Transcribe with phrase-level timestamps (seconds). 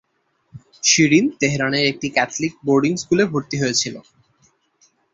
[0.83, 3.95] শিরিন তেহরানের একটি Catholic boarding স্কুলে ভর্তি হয়েছিল।